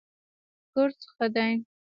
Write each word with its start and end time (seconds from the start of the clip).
کورس 0.71 0.99
ښه 1.13 1.27
دی. 1.35 1.51